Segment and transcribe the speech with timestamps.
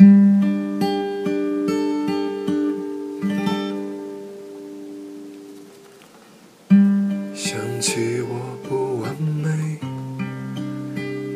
[0.00, 0.08] 想
[7.82, 9.78] 起我不完美，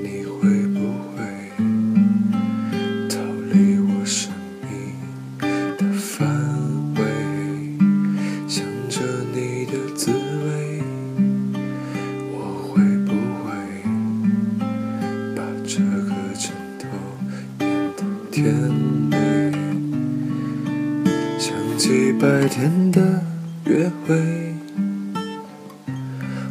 [0.03, 0.79] 你会不
[1.13, 1.21] 会
[3.11, 3.21] 逃
[3.53, 4.33] 离我生
[4.63, 4.73] 命
[5.77, 6.27] 的范
[6.95, 7.03] 围？
[8.49, 9.03] 想着
[9.35, 10.64] 你的滋味，
[18.35, 19.17] 甜美？
[21.39, 23.23] 想起白天的
[23.67, 24.17] 约会。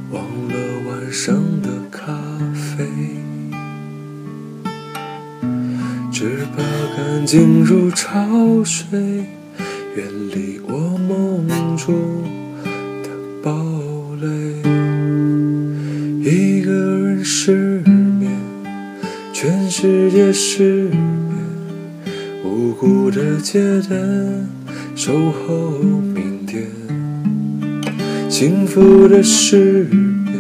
[0.09, 0.55] 忘了
[0.87, 2.17] 晚上的咖
[2.53, 2.87] 啡，
[6.09, 6.63] 只怕
[6.95, 9.25] 感情如潮水，
[9.97, 11.93] 远离我梦中
[13.03, 13.09] 的
[13.43, 13.51] 堡
[14.21, 14.27] 垒。
[16.21, 17.81] 一个人失
[18.19, 18.31] 眠，
[19.33, 21.03] 全世界失眠，
[22.43, 24.49] 无辜的街灯，
[24.95, 26.67] 守候明天。
[28.29, 30.33] 幸福的失眠，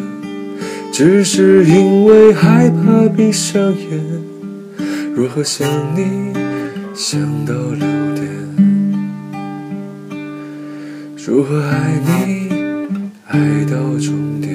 [0.91, 4.03] 只是因为害怕闭上眼。
[5.15, 6.33] 如何想你，
[6.93, 8.27] 想到六点？
[11.25, 12.49] 如何爱你，
[13.27, 14.51] 爱到终点？